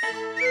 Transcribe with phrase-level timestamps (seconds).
[0.00, 0.38] Música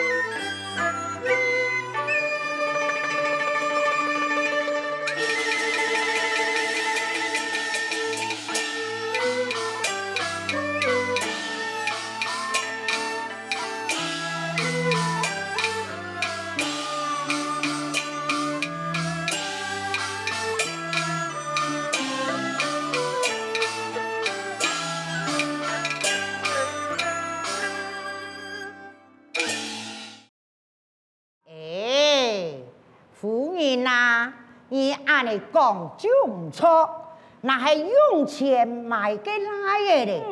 [35.53, 36.89] 讲就唔错，
[37.41, 40.23] 那系用钱买嘅来嘅咧。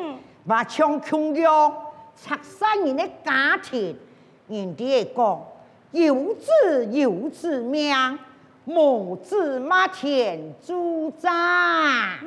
[0.48, 1.74] 话像穷样
[2.14, 3.98] 拆散人的家庭，
[4.46, 5.44] 人哋讲
[5.90, 8.18] 有子有子命，
[8.64, 11.30] 无子马田主宰。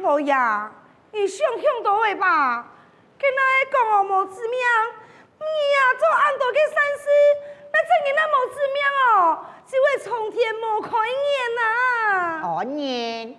[0.02, 0.33] 老爷，
[1.11, 2.67] 你想想到位吧？
[3.17, 4.59] 跟那讲哦，无子命，
[5.39, 7.05] 你呀做安多嘅善事，
[7.71, 8.77] 那真嘅那无子命
[9.13, 9.45] 哦。
[9.69, 12.41] 只会从天无开眼呐！
[12.44, 13.35] 哦，念，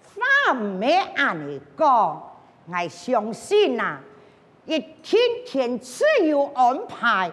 [0.00, 2.32] 三妹按你讲，
[2.66, 3.98] 我相信呐，
[4.64, 7.30] 一天天自有安排，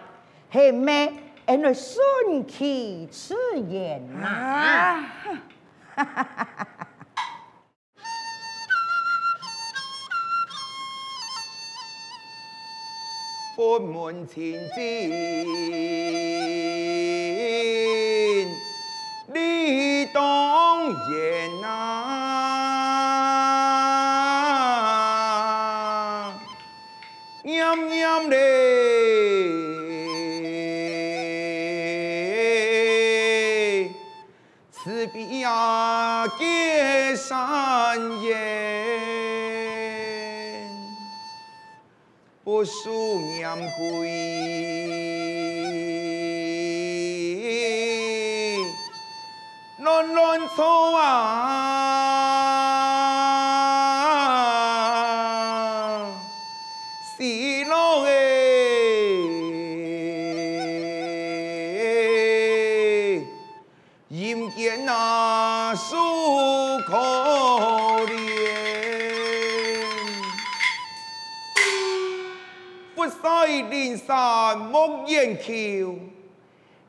[0.52, 1.10] 系咩？
[1.46, 5.04] 因为顺其自然呐！
[5.96, 6.66] 哈哈哈哈哈！
[13.56, 14.80] 佛门清净。
[19.32, 20.22] 李东
[21.10, 21.70] 岩呐，
[27.44, 28.36] 娘娘嘞，
[34.72, 37.30] 慈悲呀，结善
[42.64, 44.94] 缘，不输娘贵。
[50.14, 51.53] 乱错啊，
[73.20, 75.98] 不识灵山莫言求。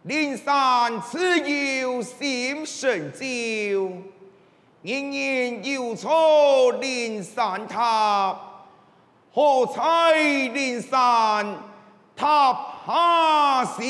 [0.03, 3.19] 灵山自有心神照，
[4.84, 8.40] 人人有错灵山塔，
[9.34, 11.58] 何采灵山
[12.16, 12.53] 塔
[12.85, 13.81] 下笑？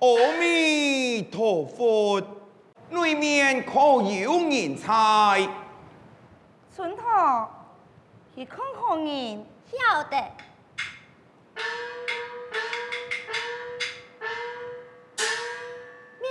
[0.00, 2.20] 阿弥陀佛，
[2.90, 5.48] 内面可有人才？
[6.74, 7.02] 村头，
[8.34, 10.16] 去看看人，晓得。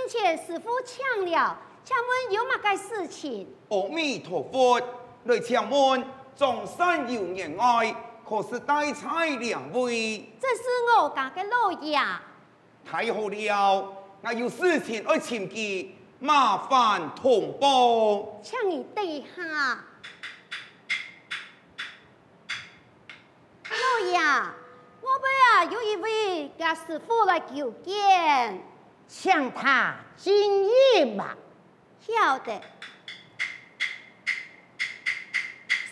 [0.08, 3.46] 前师傅抢了，请问有乜个事情？
[3.68, 4.80] 阿弥陀佛，
[5.24, 7.94] 来请问，众生有人爱，
[8.28, 10.28] 可是带菜两位？
[10.40, 10.64] 这是
[10.98, 11.96] 我家的老爷。
[12.84, 15.86] 太好了，我有事情要请佢，
[16.18, 18.40] 麻烦同胞。
[18.42, 19.84] 请你等一下，
[24.08, 24.18] 爷，
[25.00, 28.62] 我们啊有一位家师傅来求见。
[29.06, 31.36] 向他进言吧。
[32.00, 32.60] 晓得。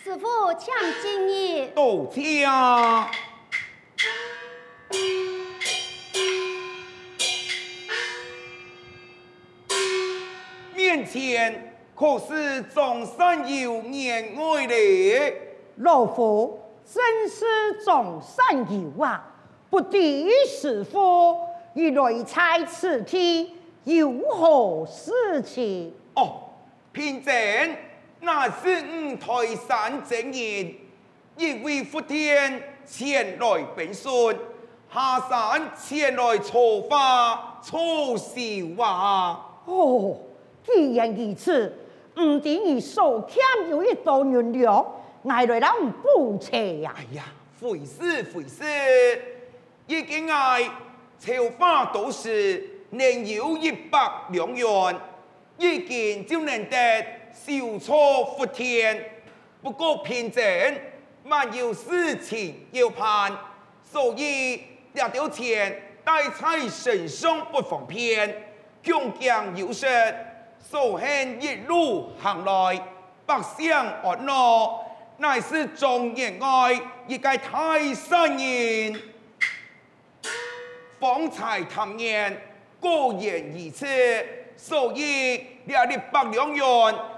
[0.03, 0.27] 师傅，
[0.57, 1.73] 请进言。
[1.75, 2.49] 道歉。
[10.73, 15.33] 面前可是总算有眼爱的，
[15.75, 16.59] 老夫
[16.91, 19.23] 真是中山有啊，
[19.69, 21.37] 不敌师父。
[21.73, 25.93] 你来猜此题有何事情？
[26.15, 26.49] 哦，
[26.91, 27.33] 贫僧
[28.21, 30.73] 那是五台山真人，
[31.37, 34.35] 一位福田前来宾顺，
[34.91, 38.39] 下山前来错法错事
[38.79, 39.45] 啊！
[39.65, 40.17] 哦，
[40.65, 41.71] 既然如此，
[42.15, 44.83] 唔等于所欠有一道原谅，
[45.25, 46.95] 挨来啦唔补偿呀！
[46.95, 47.25] 哎呀，
[47.61, 48.63] 回事回事，
[49.87, 50.69] 已经挨。
[51.19, 53.99] 筹花都是年有一百
[54.29, 54.95] 两元，
[55.57, 59.03] 一件就能得小错福田。
[59.61, 60.41] 不过偏正，
[61.25, 63.37] 万有事情要办，
[63.83, 64.63] 所以
[64.93, 68.33] 拿到钱带在身上不方便，
[68.81, 69.85] 强强有失，
[70.57, 72.81] 所幸一路行来，
[73.25, 74.85] 百姓安乐，
[75.21, 79.01] 乃是中年爱一个泰山人，
[80.97, 82.41] 方才谈言，
[82.79, 83.85] 果然如此，
[84.55, 86.65] 所以两日百两元，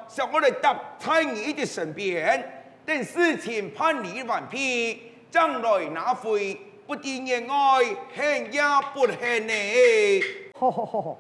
[0.08, 2.44] 想我哋搭在你的身边，
[2.88, 7.84] 等事情判你完毕，将来拿回不定言爱，
[8.16, 8.62] 恨也
[8.96, 10.24] 不恨你。
[10.58, 11.20] 吼吼吼吼，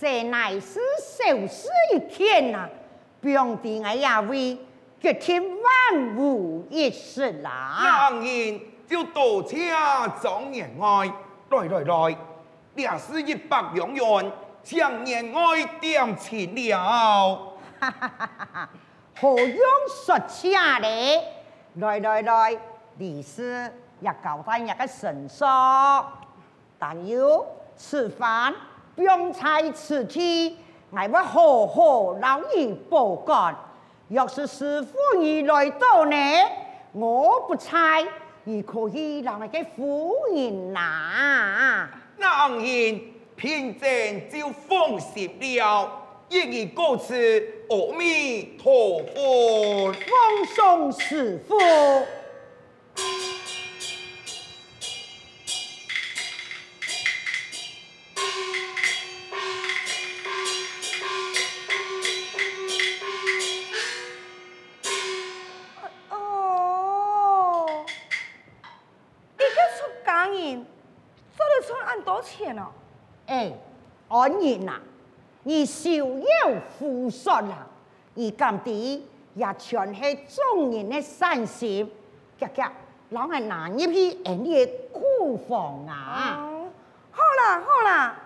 [0.00, 2.68] 这乃是小事一件呐，
[3.20, 4.58] 不用定哎呀喂。
[5.00, 8.10] 决天万无一失啦！
[8.10, 9.72] 两人就多谢
[10.20, 11.10] 庄员外，
[11.48, 12.16] 来来来，
[12.74, 14.32] 两是一百两元，
[14.62, 17.56] 将员外点钱了。
[17.80, 18.68] 哈哈哈哈哈！
[19.18, 21.22] 何用说假咧？
[21.76, 22.58] 来来来，
[22.98, 26.06] 李师也交代一个神说，
[26.78, 27.42] 但要
[27.74, 28.54] 吃饭
[28.94, 30.58] 不用猜吃气，
[30.90, 33.56] 我要好好劳你保管。
[34.10, 36.16] 若是师傅你来到呢，
[36.90, 38.04] 我不猜，
[38.42, 41.88] 你可以让那个夫人拿。
[42.16, 43.00] 那人
[43.36, 45.88] 平静就放心了，
[46.28, 47.14] 一言告辞，
[47.68, 50.02] 阿弥陀佛，奉
[50.56, 51.56] 送师傅。
[73.26, 73.52] 哎，
[74.08, 74.80] 安然呐，
[75.44, 76.26] 你逍遥
[76.78, 77.66] 扶顺啦，
[78.14, 79.00] 而今啲
[79.34, 81.90] 也全系众人的善心，
[82.38, 82.72] 夹夹，
[83.10, 86.38] 老系难一批人嘅库房啊！
[86.40, 86.68] 哦，
[87.12, 88.19] 好啦好啦，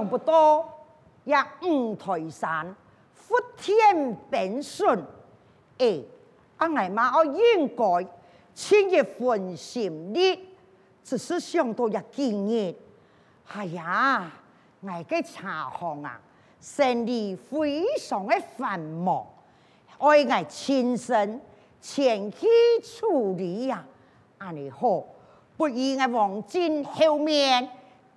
[0.00, 0.66] 想不到。
[1.24, 2.74] 也五台山，
[3.12, 5.04] 福天变顺，
[5.76, 6.00] 哎，
[6.56, 7.84] 阿奶妈我应该
[8.54, 10.48] 千叶分心力，
[11.04, 12.74] 只是想到一经验，
[13.52, 14.32] 哎呀，
[14.80, 16.18] 我个茶行啊，
[16.58, 19.26] 生意非常的繁忙，
[19.98, 21.38] 爱我亲身
[21.82, 22.46] 前去
[22.82, 23.84] 处理呀，
[24.38, 25.04] 阿你好，
[25.58, 27.68] 不宜我往今后面。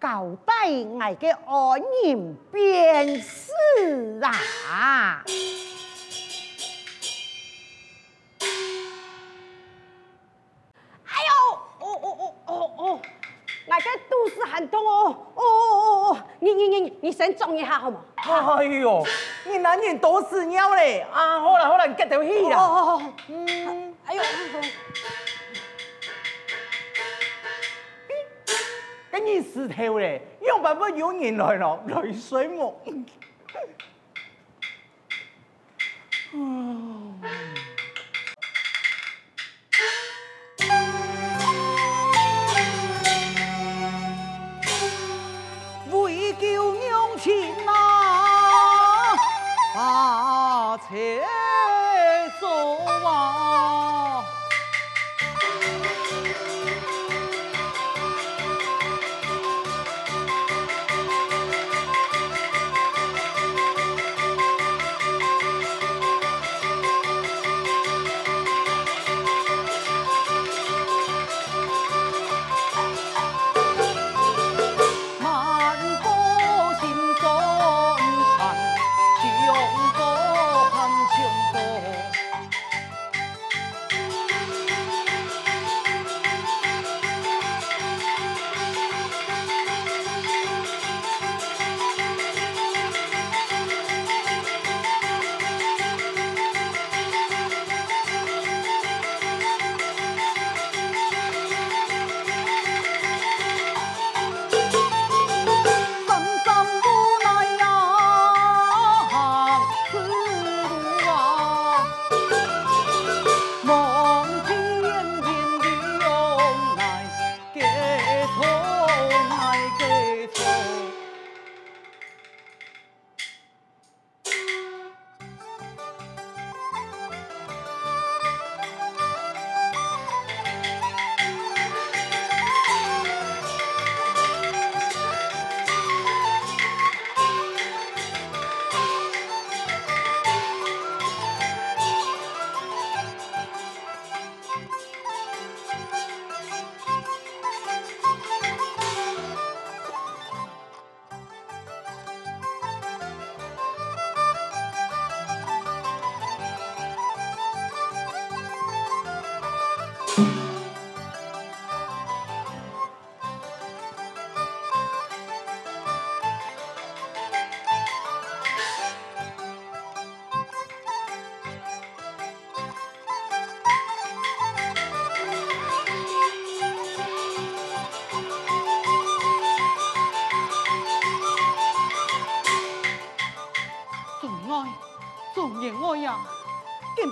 [0.04, 0.10] 交
[0.46, 5.24] 代我嘅安人便是啊！
[11.08, 11.32] 哎呦，
[11.80, 13.00] 哦哦哦哦哦，
[13.66, 18.02] 我嘅肚子很痛哦，哦哦哦，你你你你先装一下好吗？
[18.58, 19.06] 哎呦，
[19.46, 21.00] 你男人多屎尿嘞！
[21.14, 22.58] 啊，好啦好啦，你 get 到气啦。
[22.58, 24.22] 哦哦哦，嗯，哎呦。
[29.14, 32.76] 跟你死透嘞，有办法有人来咯， 泪水莫。
[36.34, 37.22] 嗯。
[45.92, 49.14] 为救娘亲啊，
[49.78, 50.78] 啊，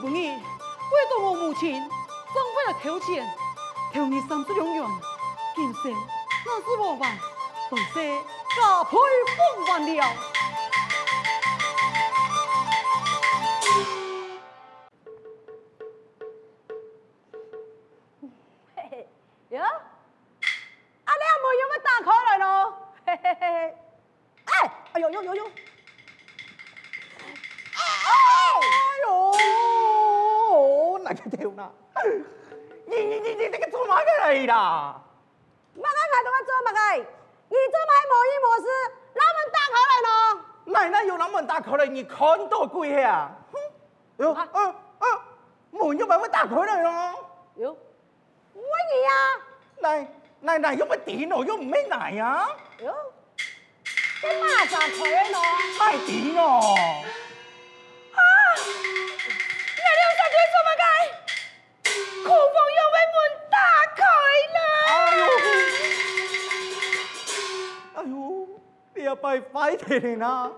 [0.01, 0.41] 不义为
[1.11, 3.23] 到我母亲，总会来偷钱，
[3.93, 4.83] 偷你三十两元，
[5.55, 5.93] 今生
[6.43, 7.19] 那是我还，
[7.69, 7.93] 来世
[8.55, 8.97] 加倍
[9.37, 10.30] 奉还了。
[36.43, 37.05] 做乜嘅？
[37.49, 38.67] 你做乜无依无事，
[39.13, 40.09] 那门打开来咯？
[40.65, 43.29] 奶奶有那门打开来，你看到鬼呀？
[44.17, 45.19] 哟，嗯嗯，
[45.71, 47.25] 门又咪会打开来咯？
[47.55, 47.77] 哟，
[48.55, 49.01] 乜嘢？
[49.03, 49.11] 呀？
[49.81, 50.07] 奶
[50.39, 52.47] 奶奶又咪电哦，又没奶呀？
[52.79, 52.95] 哟，
[54.21, 55.41] 这马上开咯？
[68.01, 69.15] 太电哦！
[69.21, 70.51] 拜拜天啊！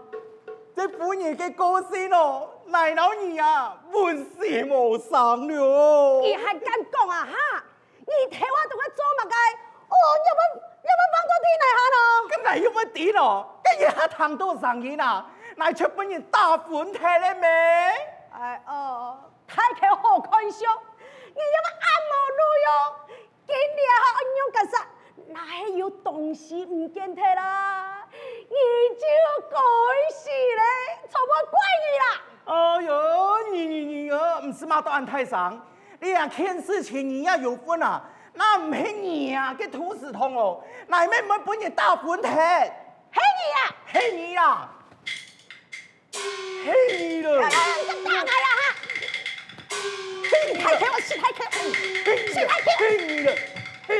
[0.76, 6.22] 这半夜嘅歌声哦，奶老你啊，满是无声了。
[6.22, 7.64] 你还敢讲啊哈？
[8.00, 9.36] 你听我同我做乜嘅？
[9.90, 9.96] 哦，
[10.26, 10.42] 有冇
[10.84, 11.98] 有冇放多天嚟下咯？
[12.30, 13.62] 咁嚟有乜点咯？
[13.64, 17.50] 今日下谈多生意啦，乃出本人大款听咧咩？
[18.32, 22.70] 哎哦，太佢好看相，你有冇按摩路哟？
[23.46, 24.88] 今日下按样干啥？
[25.28, 28.08] 哪还有东西唔见睇啦？
[28.12, 28.56] 你
[28.96, 29.06] 就
[29.50, 29.58] 该
[30.14, 30.62] 死嘞，
[31.10, 32.06] 错不怪你啦！
[32.46, 34.82] 哎呦，你你你哦，唔是嘛？
[34.82, 35.66] 都安太上，
[36.00, 38.04] 你呀，看事情你要有分啊，
[38.34, 44.70] 那唔系你呀，给土石通哦，那咩冇本事大分体，系你呀，系你呀，
[46.12, 46.22] 系
[46.98, 47.42] 你了。
[47.42, 47.56] 大开
[48.42, 48.62] 呀哈！
[50.62, 52.66] 太开我死太开，死太开。
[52.78, 53.36] 系你了，
[53.88, 53.92] 系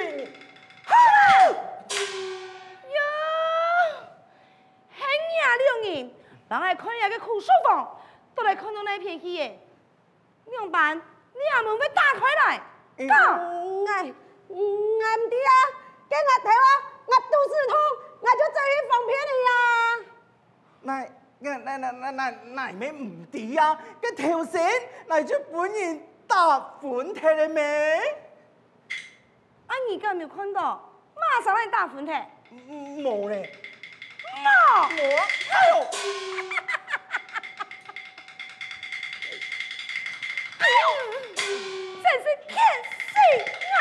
[6.54, 7.98] 人来看下个苦书房，
[8.36, 9.60] 都来看到那片去耶。
[10.46, 12.62] 两班，你阿门要打开来？
[13.08, 13.08] 讲，
[13.88, 14.14] 哎，
[14.50, 15.52] 嗯，唔对啊，
[16.10, 16.66] 今日睇我，
[17.08, 17.76] 我肚子痛，
[18.20, 19.52] 我就走去方便你呀。
[20.82, 20.90] 那、
[21.40, 23.80] 那、那、那、那、那、那咩唔对啊？
[24.02, 24.70] 个条线，
[25.08, 27.98] 那就本人打粉贴了没？
[29.66, 30.88] 啊，你今日没有看到？
[31.16, 32.14] 马上来打粉贴。
[33.02, 33.52] 冇咧。
[34.44, 34.50] 吗？
[34.90, 35.90] 我哟！
[40.60, 40.84] 哎呦，
[41.36, 42.52] 真是天
[43.14, 43.16] 水
[43.72, 43.74] 难。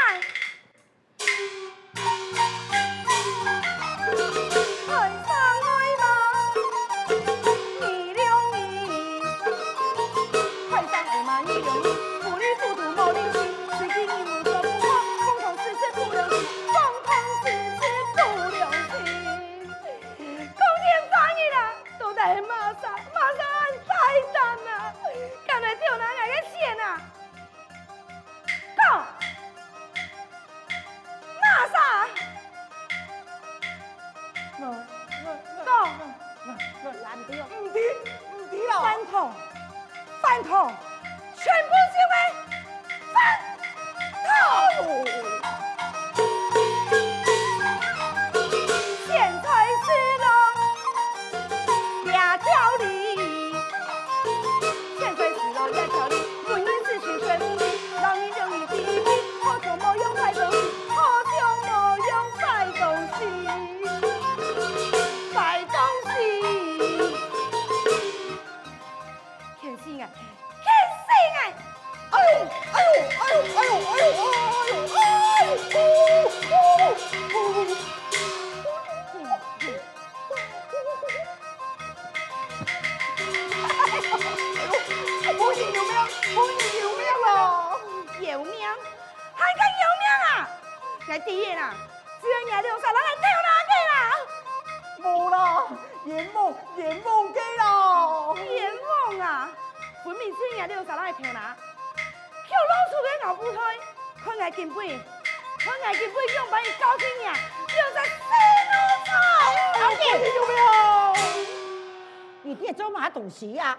[112.72, 113.76] 做马桶洗啊！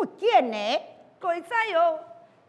[0.00, 0.56] 不见呢？
[1.20, 2.00] 鬼仔哟，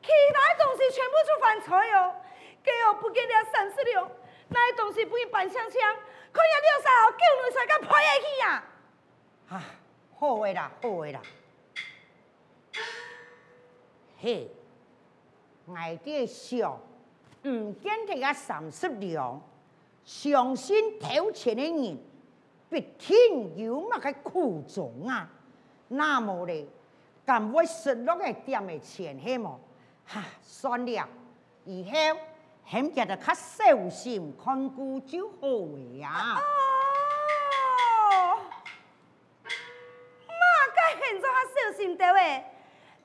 [0.01, 2.15] 其他东西全部出犯错哟，
[2.63, 4.10] 给我不见了三十两，
[4.48, 5.96] 那些东西不会办香香，
[6.31, 8.63] 可以六三号叫你出来陪下去呀。
[9.50, 9.65] 啊，
[10.17, 11.22] 好诶啦，好诶啦。
[14.22, 14.50] 嘿，
[15.65, 16.79] 我哋想
[17.43, 19.41] 唔见佢个三十两，
[20.05, 22.00] 相信偷钱的人
[22.70, 25.29] 必定有乜个苦衷啊？
[25.89, 26.65] 那么咧，
[27.31, 29.57] 咁会失落个点嘅钱系么？
[30.05, 31.07] 哈，算了，
[31.63, 31.91] 以后
[32.69, 35.47] 肯记得较小心看顾就好
[35.97, 36.41] 呀。
[38.11, 38.38] 哦，
[40.27, 40.43] 妈
[40.75, 42.19] 该现在较小心点诶。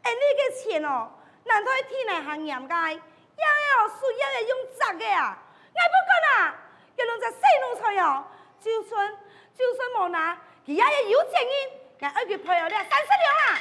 [0.02, 1.08] 哎，你个钱哦，
[1.44, 2.74] 难道天来行严界？
[2.74, 5.38] 要要需要要用砸的啊！
[5.72, 6.10] 我不管
[6.48, 6.56] 啊，
[6.96, 8.24] 要弄只细路菜哦，
[8.58, 9.16] 就算
[9.54, 10.34] 就算冇拿，
[10.66, 11.52] 佢也要有钱人，
[12.00, 13.60] 我爱佢配了三十两啊！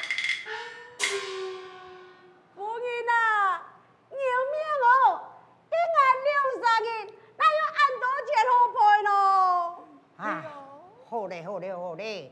[2.55, 3.13] 夫人啊，
[4.11, 4.15] 要
[4.51, 4.87] 命哦！
[5.71, 6.85] 一眼两三日，
[7.37, 9.09] 那要按多钱好配咯？
[10.17, 10.21] 啊，
[11.09, 12.31] 好嘞，好嘞，好嘞！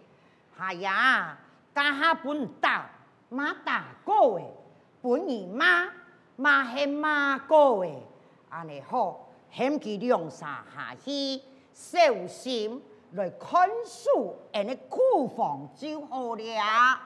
[0.58, 1.38] 哎呀，
[1.74, 2.90] 家下本大。
[3.30, 4.54] 马大哥诶，
[5.02, 5.90] 本姨妈
[6.36, 8.04] 马系马哥诶，
[8.48, 11.42] 安尼好，嫌佢两三下去，
[11.74, 12.80] 小心
[13.14, 17.00] 来看书，安尼库房就好了。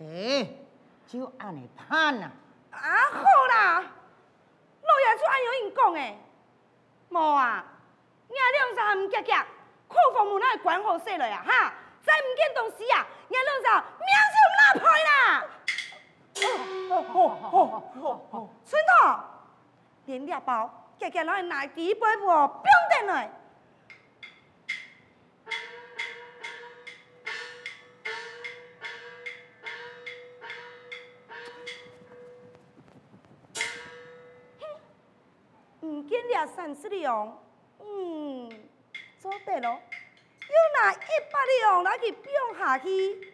[0.00, 0.56] 诶，
[1.06, 2.30] 就安尼办啊！
[2.70, 2.80] 啊
[3.12, 3.82] 好啦，
[4.82, 6.18] 老爷就按有人讲诶，
[7.08, 7.64] 无啊，
[8.28, 9.46] 你两三唔夹夹，
[9.88, 11.72] 库房门那关好些了呀，哈，
[12.04, 15.44] 再唔见东西啊，你两三命就唔拉开啦。
[16.90, 18.48] 哦哦哦哦哦！
[18.66, 19.18] 村头，
[20.04, 23.30] 连俩包，家家攞去拿几杯布，不用得来。
[36.36, 37.38] 唔见俩三十两，
[37.80, 38.50] 嗯，
[39.18, 39.80] 做得咯。
[40.48, 40.96] 又拿一
[41.32, 43.32] 百两来去不用下去。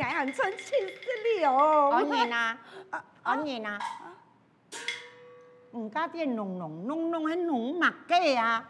[0.00, 1.54] 俺还穿七十两，
[1.90, 2.58] 安妮呐，
[3.22, 3.78] 安妮呐，
[5.72, 8.68] 唔家啲浓浓浓浓系浓乜嘅啊？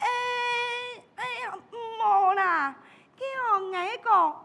[0.00, 1.56] 诶，哎呀，
[2.00, 2.74] 冇啦，
[3.16, 3.24] 叫
[3.56, 4.42] 我挨个老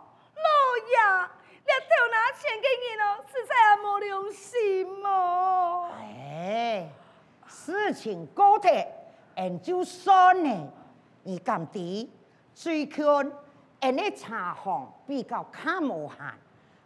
[0.87, 1.29] 爷，
[1.65, 5.89] 你偷拿钱给你咯，实在系冇良心哦。
[5.99, 6.89] 诶，
[7.47, 8.67] 事情过体，
[9.35, 10.69] 俺就算呢，
[11.23, 12.07] 你咁啲
[12.53, 13.33] 最近。
[13.81, 16.17] 因为茶行比较卡无限，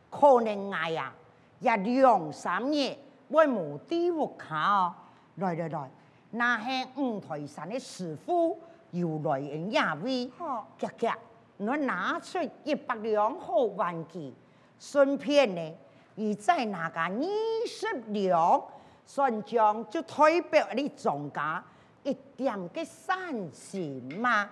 [0.10, 1.14] 可能哎呀，
[1.60, 2.98] 也两三日
[3.32, 4.96] 会无地无卡哦。
[5.36, 5.92] 来来来，
[6.32, 8.60] 那些五台山的师傅
[8.90, 10.28] 又来人也位，
[10.80, 11.16] 夹夹，
[11.58, 14.34] 我拿出一百两好玩具，
[14.80, 15.78] 顺便呢，
[16.16, 17.22] 而再拿个二
[17.68, 18.64] 十两，
[19.06, 21.64] 算账就代表你庄家
[22.04, 24.50] 一点嘅善心嘛。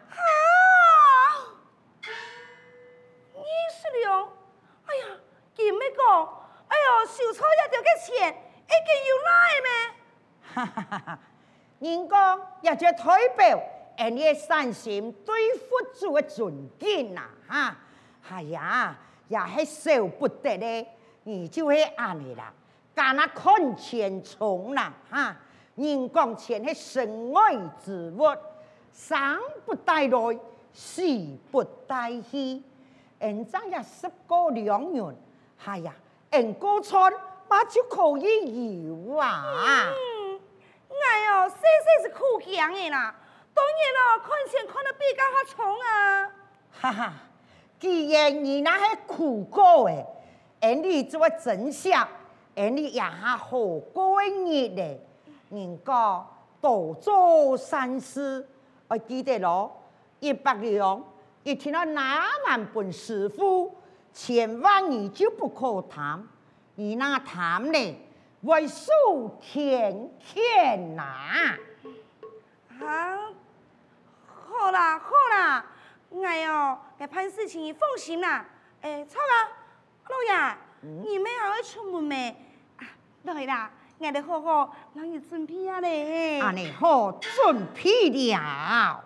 [3.34, 4.30] 二十六
[4.86, 5.18] 哎呀，
[5.54, 6.04] 见咩个？
[6.68, 8.34] 哎呦，收错一条嘅钱，
[8.66, 9.30] 已经要拉
[9.62, 9.70] 咩？
[10.54, 11.20] 哈哈哈哈！
[11.80, 13.62] 人讲也就代表
[13.98, 17.78] 人哋善心对佛祖的尊敬呐，哈！
[18.30, 20.88] 哎呀，也系舍不得咧，
[21.24, 22.54] 你就系安尼啦，
[22.94, 25.36] 干那看钱重啦，哈！
[25.76, 28.24] 人讲钱系身外之物，
[28.94, 30.40] 生不带来，
[30.74, 31.02] 死
[31.52, 32.62] 不带去。
[33.20, 35.16] 人争也十个两元，
[35.66, 35.94] 哎呀，
[36.32, 37.12] 人过村
[37.50, 39.44] 嘛就可以有啊。
[39.92, 40.40] 嗯，
[40.90, 43.16] 哎呦，细细是苦强的啦，
[43.54, 46.32] 当然咯，看钱看得比较较重啊。
[46.80, 47.14] 哈哈，
[47.80, 50.06] 既然你那系苦过诶，
[50.62, 52.08] 人你做真相，
[52.56, 53.58] 人你也下好
[53.94, 55.00] 过日嘞。
[55.50, 56.26] 人家
[56.60, 58.48] 多做善事，
[58.88, 59.72] 我记得咯，
[60.20, 61.04] 一百两。
[61.44, 63.76] 一听到那万本师傅，
[64.12, 66.28] 千万你就不可谈，
[66.74, 67.98] 你那谈呢，
[68.44, 68.92] 会受
[69.40, 71.04] 天天呐！
[72.82, 73.30] 啊，
[74.26, 75.66] 好啦好啦，
[76.24, 78.46] 哎呦，这办事情你放心啦。
[78.82, 79.34] 哎，错啊，
[80.10, 82.36] 老爷，嗯、你们还会出门没？
[82.78, 82.86] 啊，
[83.24, 86.40] 对啦，我哋好好让你准备啊嘞。
[86.40, 89.04] 啊，你好准备了。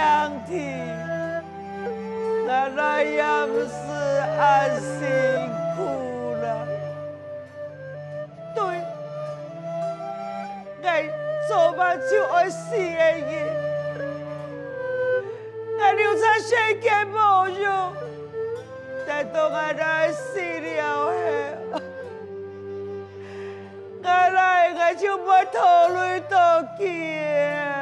[0.00, 0.04] 个
[0.46, 0.50] 平替，
[2.46, 3.76] 我来也不是
[4.38, 4.40] 安
[4.80, 4.88] 辛
[5.76, 5.78] 苦
[6.40, 6.44] 了。
[8.54, 8.58] 对，
[10.82, 10.86] 我
[11.48, 13.28] 做嘛就爱死的人。
[15.78, 16.48] 我留在世
[16.80, 17.14] 间无
[17.48, 17.68] 用，
[19.06, 21.12] 但当我来死了后，
[24.02, 27.79] 我来我就没拖累到家。